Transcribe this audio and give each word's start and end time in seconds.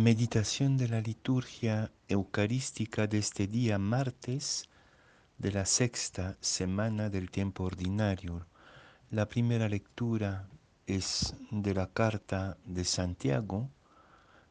Meditación 0.00 0.78
de 0.78 0.88
la 0.88 1.02
liturgia 1.02 1.92
eucarística 2.08 3.06
de 3.06 3.18
este 3.18 3.46
día 3.46 3.76
martes 3.76 4.70
de 5.36 5.52
la 5.52 5.66
sexta 5.66 6.38
semana 6.40 7.10
del 7.10 7.30
tiempo 7.30 7.64
ordinario. 7.64 8.46
La 9.10 9.28
primera 9.28 9.68
lectura 9.68 10.48
es 10.86 11.34
de 11.50 11.74
la 11.74 11.86
carta 11.86 12.56
de 12.64 12.86
Santiago, 12.86 13.68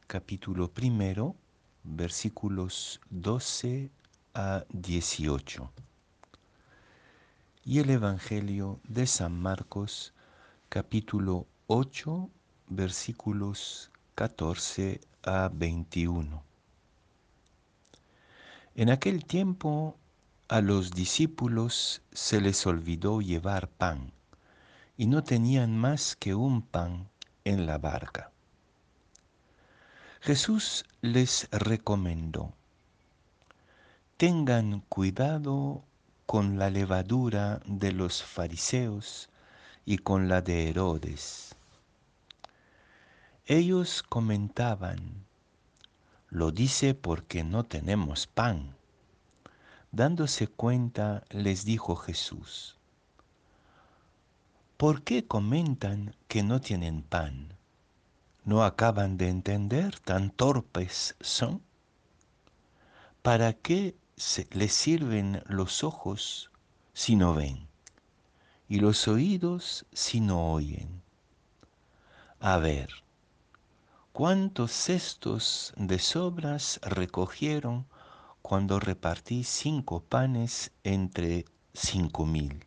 capítulo 0.06 0.70
primero, 0.72 1.34
versículos 1.82 3.00
12 3.10 3.90
a 4.34 4.64
18. 4.68 5.72
Y 7.64 7.80
el 7.80 7.90
Evangelio 7.90 8.78
de 8.84 9.04
San 9.08 9.32
Marcos, 9.32 10.14
capítulo 10.68 11.48
8, 11.66 12.30
versículos 12.68 13.89
14 14.20 15.00
a 15.22 15.48
21. 15.50 16.42
En 18.74 18.90
aquel 18.90 19.24
tiempo 19.24 19.96
a 20.46 20.60
los 20.60 20.90
discípulos 20.90 22.02
se 22.12 22.42
les 22.42 22.66
olvidó 22.66 23.22
llevar 23.22 23.68
pan 23.68 24.12
y 24.98 25.06
no 25.06 25.24
tenían 25.24 25.74
más 25.74 26.16
que 26.16 26.34
un 26.34 26.60
pan 26.60 27.08
en 27.44 27.64
la 27.64 27.78
barca. 27.78 28.30
Jesús 30.20 30.84
les 31.00 31.48
recomendó, 31.50 32.52
tengan 34.18 34.80
cuidado 34.90 35.82
con 36.26 36.58
la 36.58 36.68
levadura 36.68 37.62
de 37.64 37.92
los 37.92 38.22
fariseos 38.22 39.30
y 39.86 39.96
con 39.96 40.28
la 40.28 40.42
de 40.42 40.68
Herodes. 40.68 41.56
Ellos 43.52 44.04
comentaban, 44.04 45.26
lo 46.28 46.52
dice 46.52 46.94
porque 46.94 47.42
no 47.42 47.64
tenemos 47.64 48.28
pan. 48.28 48.76
Dándose 49.90 50.46
cuenta, 50.46 51.24
les 51.30 51.64
dijo 51.64 51.96
Jesús, 51.96 52.78
¿por 54.76 55.02
qué 55.02 55.26
comentan 55.26 56.14
que 56.28 56.44
no 56.44 56.60
tienen 56.60 57.02
pan? 57.02 57.52
¿No 58.44 58.62
acaban 58.62 59.16
de 59.16 59.28
entender? 59.28 59.98
¿Tan 59.98 60.30
torpes 60.30 61.16
son? 61.20 61.60
¿Para 63.20 63.52
qué 63.52 63.96
se 64.16 64.46
les 64.52 64.72
sirven 64.72 65.42
los 65.46 65.82
ojos 65.82 66.52
si 66.92 67.16
no 67.16 67.34
ven? 67.34 67.66
Y 68.68 68.78
los 68.78 69.08
oídos 69.08 69.86
si 69.92 70.20
no 70.20 70.52
oyen. 70.52 71.02
A 72.38 72.58
ver, 72.58 72.90
¿cuántos 74.20 74.72
cestos 74.72 75.72
de 75.78 75.98
sobras 75.98 76.78
recogieron 76.82 77.86
cuando 78.42 78.78
repartí 78.78 79.44
cinco 79.44 80.02
panes 80.02 80.72
entre 80.84 81.46
cinco 81.72 82.26
mil? 82.26 82.66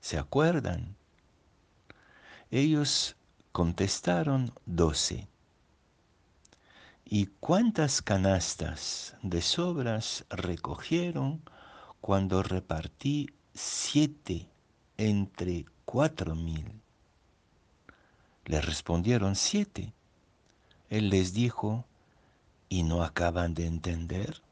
¿Se 0.00 0.16
acuerdan? 0.16 0.94
Ellos 2.52 3.16
contestaron 3.50 4.52
doce. 4.64 5.26
¿Y 7.04 7.26
cuántas 7.40 8.00
canastas 8.00 9.16
de 9.24 9.42
sobras 9.42 10.24
recogieron 10.30 11.42
cuando 12.00 12.44
repartí 12.44 13.28
siete 13.54 14.48
entre 14.98 15.64
cuatro 15.84 16.36
mil? 16.36 16.80
Le 18.44 18.60
respondieron 18.60 19.34
siete. 19.34 19.92
Él 20.92 21.08
les 21.08 21.32
dijo, 21.32 21.86
¿y 22.68 22.82
no 22.82 23.02
acaban 23.02 23.54
de 23.54 23.64
entender? 23.64 24.42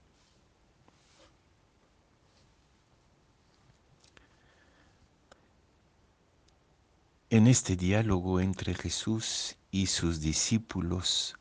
En 7.28 7.46
este 7.46 7.76
diálogo 7.76 8.40
entre 8.40 8.72
Jesús 8.72 9.56
y 9.70 9.88
sus 9.88 10.22
discípulos, 10.22 11.36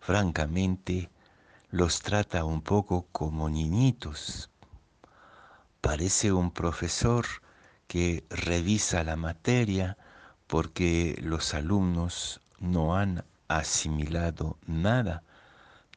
francamente, 0.00 1.10
los 1.70 2.00
trata 2.00 2.42
un 2.42 2.60
poco 2.60 3.06
como 3.12 3.48
niñitos. 3.48 4.50
Parece 5.80 6.32
un 6.32 6.50
profesor 6.50 7.24
que 7.86 8.24
revisa 8.30 9.04
la 9.04 9.14
materia 9.14 9.96
porque 10.48 11.16
los 11.22 11.54
alumnos 11.54 12.40
no 12.58 12.96
han 12.96 13.24
asimilado 13.50 14.58
nada. 14.66 15.24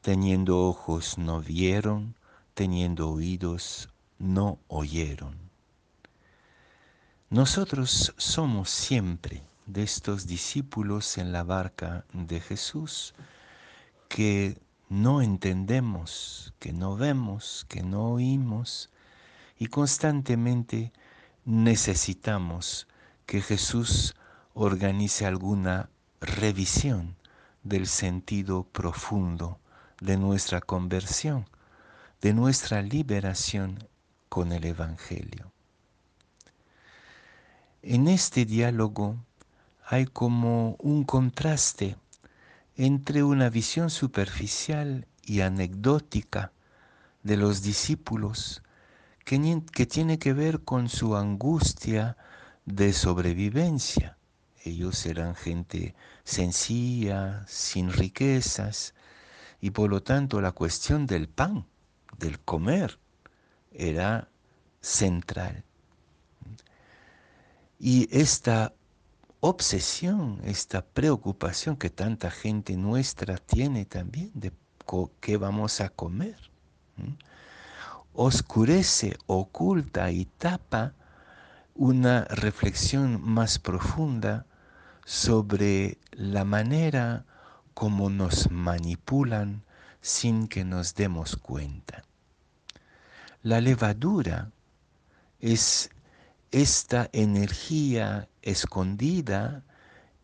Teniendo 0.02 0.58
ojos 0.58 1.16
no 1.18 1.40
vieron, 1.40 2.16
teniendo 2.52 3.10
oídos 3.10 3.88
no 4.18 4.58
oyeron. 4.66 5.38
Nosotros 7.30 8.12
somos 8.16 8.70
siempre 8.70 9.42
de 9.66 9.82
estos 9.82 10.26
discípulos 10.26 11.16
en 11.16 11.32
la 11.32 11.42
barca 11.42 12.04
de 12.12 12.40
Jesús 12.40 13.14
que 14.08 14.60
no 14.88 15.22
entendemos, 15.22 16.52
que 16.58 16.72
no 16.72 16.96
vemos, 16.96 17.64
que 17.68 17.82
no 17.82 18.10
oímos 18.10 18.90
y 19.58 19.68
constantemente 19.68 20.92
necesitamos 21.44 22.88
que 23.26 23.40
Jesús 23.40 24.14
organice 24.54 25.24
alguna 25.24 25.88
revisión 26.20 27.16
del 27.64 27.86
sentido 27.86 28.64
profundo 28.64 29.58
de 30.00 30.16
nuestra 30.16 30.60
conversión, 30.60 31.46
de 32.20 32.34
nuestra 32.34 32.82
liberación 32.82 33.88
con 34.28 34.52
el 34.52 34.64
Evangelio. 34.64 35.50
En 37.82 38.08
este 38.08 38.44
diálogo 38.44 39.16
hay 39.86 40.06
como 40.06 40.76
un 40.78 41.04
contraste 41.04 41.96
entre 42.76 43.22
una 43.22 43.50
visión 43.50 43.90
superficial 43.90 45.06
y 45.22 45.40
anecdótica 45.40 46.52
de 47.22 47.36
los 47.36 47.62
discípulos 47.62 48.62
que, 49.24 49.62
que, 49.72 49.86
tiene 49.86 50.18
que 50.18 50.32
ver 50.32 50.60
con 50.60 50.88
su 50.88 51.16
angustia 51.16 52.16
de 52.66 52.92
sobrevivencia. 52.92 54.16
Ellos 54.64 55.04
eran 55.04 55.34
gente 55.34 55.94
sencilla, 56.24 57.44
sin 57.46 57.92
riquezas, 57.92 58.94
y 59.60 59.70
por 59.70 59.90
lo 59.90 60.02
tanto 60.02 60.40
la 60.40 60.52
cuestión 60.52 61.06
del 61.06 61.28
pan, 61.28 61.66
del 62.18 62.40
comer, 62.40 62.98
era 63.72 64.28
central. 64.80 65.64
Y 67.78 68.08
esta 68.10 68.72
obsesión, 69.40 70.40
esta 70.44 70.82
preocupación 70.82 71.76
que 71.76 71.90
tanta 71.90 72.30
gente 72.30 72.74
nuestra 72.76 73.36
tiene 73.36 73.84
también 73.84 74.30
de 74.32 74.50
qué 75.20 75.36
vamos 75.36 75.82
a 75.82 75.90
comer, 75.90 76.36
oscurece, 78.14 79.18
oculta 79.26 80.10
y 80.10 80.24
tapa 80.24 80.94
una 81.74 82.24
reflexión 82.24 83.20
más 83.20 83.58
profunda 83.58 84.46
sobre 85.04 85.98
la 86.12 86.44
manera 86.44 87.24
como 87.74 88.10
nos 88.10 88.50
manipulan 88.50 89.64
sin 90.00 90.48
que 90.48 90.64
nos 90.64 90.94
demos 90.94 91.36
cuenta. 91.36 92.04
La 93.42 93.60
levadura 93.60 94.50
es 95.40 95.90
esta 96.50 97.10
energía 97.12 98.28
escondida, 98.42 99.64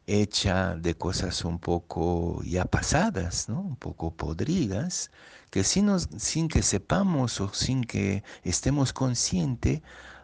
hecha 0.06 0.76
de 0.76 0.94
cosas 0.94 1.44
un 1.44 1.58
poco 1.58 2.42
ya 2.44 2.64
pasadas, 2.64 3.48
¿no? 3.48 3.60
un 3.60 3.76
poco 3.76 4.12
podridas, 4.12 5.10
que 5.50 5.64
sin, 5.64 5.90
sin 6.18 6.48
que 6.48 6.62
sepamos 6.62 7.40
o 7.40 7.52
sin 7.52 7.84
que 7.84 8.22
estemos 8.42 8.92
conscientes, 8.92 9.82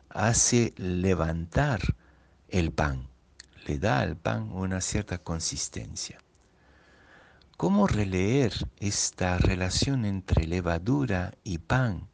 hace 0.09 0.73
levantar 0.77 1.81
el 2.49 2.73
pan, 2.73 3.09
le 3.67 3.79
da 3.79 4.01
al 4.01 4.17
pan 4.17 4.51
una 4.53 4.81
cierta 4.81 5.19
consistencia. 5.19 6.19
¿Cómo 7.57 7.87
releer 7.87 8.53
esta 8.79 9.39
relación 9.39 10.05
entre 10.05 10.47
levadura 10.47 11.35
y 11.43 11.59
pan 11.59 12.09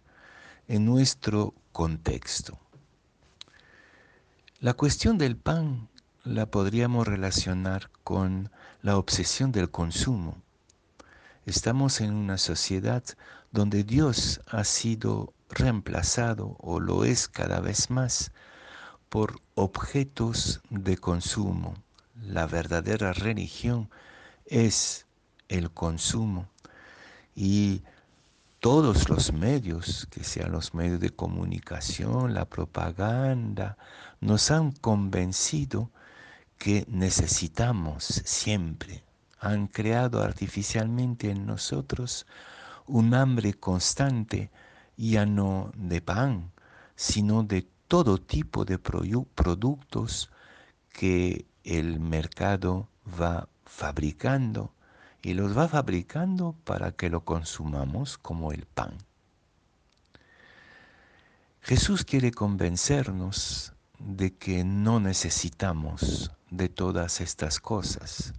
en 0.68 0.86
nuestro 0.86 1.54
contexto? 1.72 2.58
La 4.60 4.74
cuestión 4.74 5.18
del 5.18 5.36
pan 5.36 5.88
la 6.24 6.46
podríamos 6.46 7.06
relacionar 7.06 7.90
con 8.04 8.50
la 8.80 8.96
obsesión 8.96 9.52
del 9.52 9.70
consumo. 9.70 10.40
Estamos 11.44 12.00
en 12.00 12.14
una 12.14 12.38
sociedad 12.38 13.02
donde 13.50 13.82
Dios 13.82 14.40
ha 14.46 14.64
sido 14.64 15.34
reemplazado 15.50 16.56
o 16.60 16.80
lo 16.80 17.04
es 17.04 17.28
cada 17.28 17.60
vez 17.60 17.90
más 17.90 18.30
por 19.08 19.40
objetos 19.62 20.60
de 20.70 20.96
consumo. 20.96 21.74
La 22.20 22.46
verdadera 22.46 23.12
religión 23.12 23.88
es 24.46 25.06
el 25.48 25.70
consumo. 25.70 26.48
y 27.34 27.82
todos 28.60 29.08
los 29.08 29.32
medios, 29.32 30.06
que 30.12 30.22
sean 30.22 30.52
los 30.52 30.72
medios 30.72 31.00
de 31.00 31.10
comunicación, 31.10 32.32
la 32.32 32.44
propaganda, 32.44 33.76
nos 34.20 34.52
han 34.52 34.70
convencido 34.70 35.90
que 36.58 36.84
necesitamos 36.86 38.04
siempre, 38.24 39.02
han 39.40 39.66
creado 39.66 40.22
artificialmente 40.22 41.30
en 41.30 41.44
nosotros 41.44 42.24
un 42.86 43.14
hambre 43.14 43.54
constante, 43.54 44.52
ya 44.96 45.26
no 45.26 45.72
de 45.74 46.00
pan, 46.00 46.52
sino 46.94 47.42
de 47.42 47.66
todo 47.92 48.16
tipo 48.16 48.64
de 48.64 48.78
productos 48.78 50.30
que 50.94 51.44
el 51.62 52.00
mercado 52.00 52.88
va 53.20 53.50
fabricando 53.66 54.72
y 55.20 55.34
los 55.34 55.54
va 55.54 55.68
fabricando 55.68 56.56
para 56.64 56.92
que 56.92 57.10
lo 57.10 57.22
consumamos 57.22 58.16
como 58.16 58.50
el 58.50 58.64
pan. 58.64 58.96
Jesús 61.60 62.06
quiere 62.06 62.30
convencernos 62.32 63.74
de 63.98 64.32
que 64.36 64.64
no 64.64 64.98
necesitamos 64.98 66.32
de 66.48 66.70
todas 66.70 67.20
estas 67.20 67.60
cosas 67.60 68.32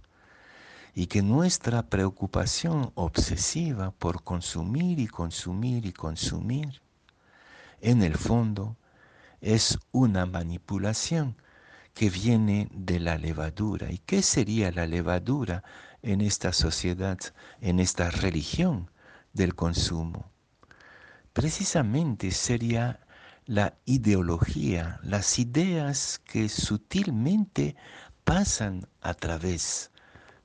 y 0.96 1.06
que 1.06 1.22
nuestra 1.22 1.84
preocupación 1.84 2.90
obsesiva 2.96 3.92
por 3.92 4.24
consumir 4.24 4.98
y 4.98 5.06
consumir 5.06 5.86
y 5.86 5.92
consumir, 5.92 6.82
en 7.80 8.02
el 8.02 8.16
fondo, 8.16 8.76
es 9.44 9.78
una 9.92 10.24
manipulación 10.24 11.36
que 11.92 12.08
viene 12.08 12.66
de 12.72 12.98
la 12.98 13.18
levadura. 13.18 13.92
¿Y 13.92 13.98
qué 13.98 14.22
sería 14.22 14.72
la 14.72 14.86
levadura 14.86 15.62
en 16.00 16.22
esta 16.22 16.54
sociedad, 16.54 17.18
en 17.60 17.78
esta 17.78 18.10
religión 18.10 18.90
del 19.34 19.54
consumo? 19.54 20.32
Precisamente 21.34 22.30
sería 22.30 23.00
la 23.44 23.76
ideología, 23.84 24.98
las 25.02 25.38
ideas 25.38 26.22
que 26.24 26.48
sutilmente 26.48 27.76
pasan 28.24 28.88
a 29.02 29.12
través 29.12 29.90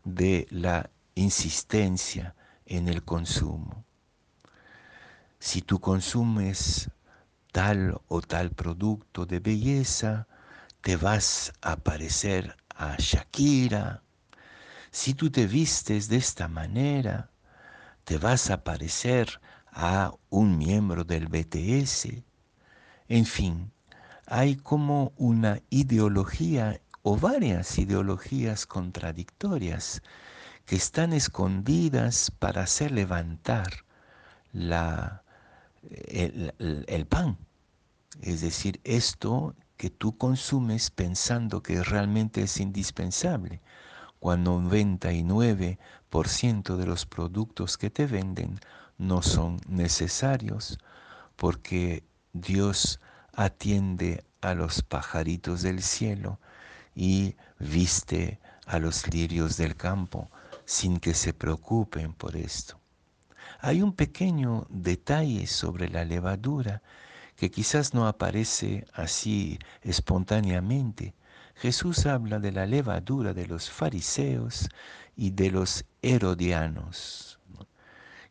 de 0.04 0.46
la 0.50 0.90
insistencia 1.16 2.36
en 2.66 2.90
el 2.90 3.06
consumo. 3.06 3.86
Si 5.40 5.62
tú 5.62 5.80
consumes 5.80 6.90
tal 7.51 8.01
o 8.07 8.22
tal 8.22 8.51
producto 8.51 9.25
de 9.25 9.40
belleza, 9.40 10.28
te 10.81 10.96
vas 10.96 11.51
a 11.62 11.75
parecer 11.78 12.56
a 12.75 12.96
Shakira. 12.98 14.01
Si 14.92 15.13
tú 15.13 15.30
te 15.30 15.48
vistes 15.48 16.07
de 16.07 16.18
esta 16.18 16.48
manera, 16.48 17.30
te 18.06 18.18
vas 18.18 18.50
a 18.50 18.63
parecer 18.63 19.40
a 19.72 20.13
un 20.30 20.57
miembro 20.57 21.04
del 21.04 21.28
BTS. 21.28 22.24
En 23.07 23.25
fin, 23.25 23.72
hay 24.25 24.56
como 24.56 25.13
una 25.18 25.62
ideología 25.69 26.80
o 27.01 27.18
varias 27.18 27.78
ideologías 27.78 28.66
contradictorias 28.66 30.01
que 30.66 30.75
están 30.75 31.13
escondidas 31.13 32.31
para 32.40 32.63
hacer 32.63 32.92
levantar 32.92 33.86
la, 34.51 35.24
el, 35.89 36.53
el 36.88 37.06
pan. 37.06 37.38
Es 38.21 38.41
decir, 38.41 38.80
esto 38.83 39.56
que 39.77 39.89
tú 39.89 40.18
consumes 40.18 40.91
pensando 40.91 41.63
que 41.63 41.83
realmente 41.83 42.44
es 42.44 42.59
indispensable, 42.59 43.62
cuando 44.19 44.56
un 44.56 44.69
99% 44.69 46.75
de 46.75 46.86
los 46.86 47.06
productos 47.06 47.77
que 47.77 47.89
te 47.89 48.06
venden 48.06 48.59
no 48.97 49.21
son 49.21 49.57
necesarios, 49.68 50.77
porque 51.38 52.03
Dios 52.33 53.00
atiende 53.33 54.25
a 54.41 54.53
los 54.53 54.81
pajaritos 54.81 55.62
del 55.62 55.81
cielo 55.81 56.39
y 56.94 57.36
viste 57.59 58.39
a 58.65 58.80
los 58.80 59.07
lirios 59.13 59.56
del 59.56 59.75
campo 59.75 60.30
sin 60.65 61.00
que 61.00 61.13
se 61.13 61.33
preocupen 61.33 62.13
por 62.13 62.36
esto. 62.36 62.80
Hay 63.60 63.81
un 63.81 63.94
pequeño 63.94 64.68
detalle 64.69 65.48
sobre 65.48 65.90
la 65.90 66.06
levadura 66.06 66.81
que 67.36 67.50
quizás 67.51 67.94
no 67.94 68.07
aparece 68.07 68.86
así 68.94 69.60
espontáneamente. 69.81 71.16
Jesús 71.56 72.06
habla 72.06 72.40
de 72.40 72.51
la 72.51 72.66
levadura 72.66 73.34
de 73.34 73.48
los 73.48 73.69
fariseos 73.69 74.69
y 75.16 75.31
de 75.31 75.51
los 75.51 75.86
herodianos. 76.01 77.40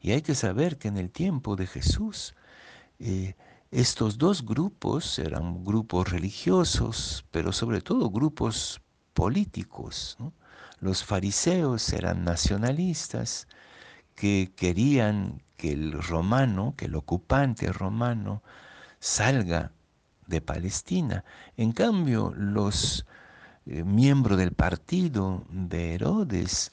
Y 0.01 0.13
hay 0.13 0.23
que 0.23 0.35
saber 0.35 0.79
que 0.79 0.89
en 0.89 0.97
el 0.97 1.11
tiempo 1.11 1.57
de 1.57 1.67
Jesús 1.67 2.35
eh, 2.99 3.35
estos 3.71 4.17
dos 4.17 4.45
grupos 4.45 5.19
eran 5.19 5.65
grupos 5.65 6.11
religiosos, 6.11 7.25
pero 7.31 7.53
sobre 7.53 7.81
todo 7.81 8.11
grupos 8.11 8.81
políticos. 9.13 10.17
Los 10.81 11.05
fariseos 11.05 11.93
eran 11.93 12.25
nacionalistas 12.25 13.49
que 14.19 14.53
querían 14.57 15.43
que 15.57 15.71
el 15.71 15.93
romano, 15.93 16.75
que 16.77 16.87
el 16.87 16.97
ocupante 16.97 17.73
romano, 17.73 18.43
salga 18.99 19.71
de 20.27 20.41
Palestina. 20.41 21.25
En 21.57 21.71
cambio, 21.71 22.35
los 22.37 23.07
eh, 23.67 23.85
miembros 23.85 24.37
del 24.39 24.53
partido 24.53 25.45
de 25.51 25.95
Herodes 25.95 26.73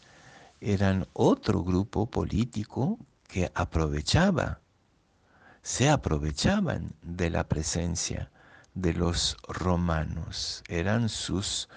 eran 0.60 1.08
otro 1.14 1.64
grupo 1.64 2.08
político 2.08 2.98
que 3.28 3.52
aprovechaba, 3.54 4.62
se 5.62 5.90
aprovechaban 5.90 6.94
de 7.04 7.30
la 7.30 7.44
presencia 7.44 8.32
de 8.74 8.94
los 8.94 9.38
romanos. 9.48 10.64
Eran 10.68 11.10
sus, 11.10 11.70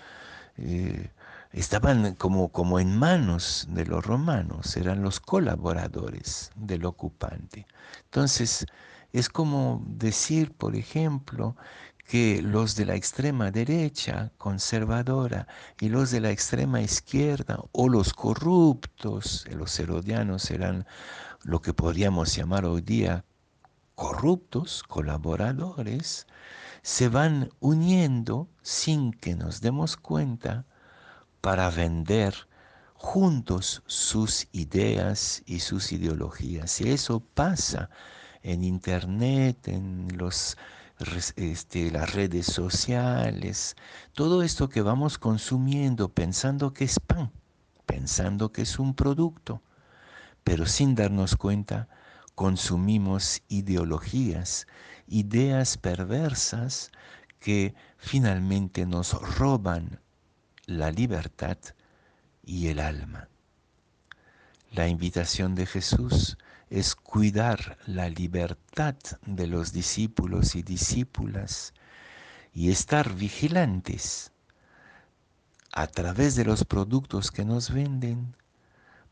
eh, 0.56 1.11
estaban 1.52 2.14
como, 2.14 2.50
como 2.50 2.80
en 2.80 2.96
manos 2.96 3.66
de 3.70 3.86
los 3.86 4.04
romanos, 4.04 4.76
eran 4.76 5.02
los 5.02 5.20
colaboradores 5.20 6.50
del 6.56 6.84
ocupante. 6.84 7.66
Entonces, 8.04 8.66
es 9.12 9.28
como 9.28 9.82
decir, 9.86 10.52
por 10.52 10.76
ejemplo, 10.76 11.56
que 12.08 12.40
los 12.40 12.74
de 12.74 12.86
la 12.86 12.94
extrema 12.94 13.50
derecha 13.50 14.32
conservadora 14.38 15.46
y 15.78 15.90
los 15.90 16.10
de 16.10 16.20
la 16.20 16.30
extrema 16.30 16.80
izquierda 16.80 17.60
o 17.72 17.88
los 17.88 18.14
corruptos, 18.14 19.46
los 19.50 19.78
herodianos 19.78 20.50
eran 20.50 20.86
lo 21.43 21.60
que 21.60 21.74
podríamos 21.74 22.34
llamar 22.34 22.64
hoy 22.64 22.81
día 22.81 23.24
corruptos, 23.94 24.82
colaboradores, 24.84 26.26
se 26.82 27.08
van 27.08 27.50
uniendo 27.60 28.48
sin 28.62 29.12
que 29.12 29.34
nos 29.34 29.60
demos 29.60 29.96
cuenta 29.96 30.64
para 31.40 31.70
vender 31.70 32.48
juntos 32.94 33.82
sus 33.86 34.48
ideas 34.52 35.42
y 35.46 35.60
sus 35.60 35.92
ideologías. 35.92 36.80
Y 36.80 36.90
eso 36.90 37.20
pasa 37.20 37.90
en 38.42 38.64
internet, 38.64 39.68
en 39.68 40.08
los, 40.16 40.56
este, 41.36 41.90
las 41.90 42.12
redes 42.12 42.46
sociales, 42.46 43.76
todo 44.12 44.42
esto 44.42 44.68
que 44.68 44.82
vamos 44.82 45.18
consumiendo 45.18 46.08
pensando 46.08 46.72
que 46.72 46.84
es 46.84 46.98
pan, 46.98 47.30
pensando 47.86 48.52
que 48.52 48.62
es 48.62 48.78
un 48.78 48.94
producto, 48.94 49.62
pero 50.42 50.66
sin 50.66 50.94
darnos 50.94 51.36
cuenta 51.36 51.88
consumimos 52.34 53.42
ideologías, 53.48 54.66
ideas 55.06 55.76
perversas 55.76 56.90
que 57.38 57.74
finalmente 57.96 58.86
nos 58.86 59.12
roban 59.36 60.00
la 60.69 60.91
libertad 60.91 61.56
y 62.44 62.69
el 62.69 62.79
alma. 62.79 63.31
La 64.70 64.87
invitación 64.87 65.55
de 65.55 65.65
Jesús 65.65 66.37
es 66.69 66.94
cuidar 66.94 67.79
la 67.87 68.10
libertad 68.10 68.94
de 69.25 69.46
los 69.46 69.72
discípulos 69.72 70.55
y 70.56 70.63
discípulas 70.63 71.72
y 72.53 72.70
estar 72.70 73.15
vigilantes 73.15 74.31
a 75.72 75.87
través 75.87 76.37
de 76.37 76.44
los 76.44 76.67
productos 76.67 77.31
que 77.31 77.46
nos 77.46 77.72
venden 77.72 78.37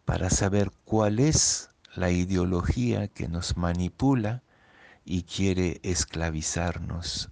para 0.05 0.29
saber 0.29 0.71
cuál 0.85 1.19
es 1.21 1.71
la 1.95 2.11
ideología 2.11 3.09
que 3.09 3.29
nos 3.29 3.57
manipula 3.57 4.43
y 5.07 5.23
quiere 5.23 5.81
esclavizarnos 5.83 7.31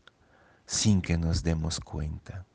sin 0.65 1.03
que 1.03 1.19
nos 1.19 1.43
demos 1.43 1.79
cuenta. 1.79 2.47